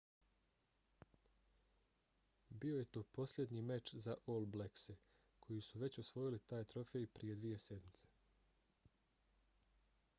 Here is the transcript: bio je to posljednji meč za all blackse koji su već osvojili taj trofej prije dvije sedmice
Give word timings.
bio 2.59 2.77
je 2.79 2.85
to 2.95 3.03
posljednji 3.17 3.61
meč 3.71 3.93
za 4.05 4.15
all 4.27 4.47
blackse 4.55 4.95
koji 5.39 5.61
su 5.67 5.79
već 5.83 5.99
osvojili 6.05 6.39
taj 6.53 6.65
trofej 6.73 7.05
prije 7.19 7.35
dvije 7.35 7.59
sedmice 7.67 8.07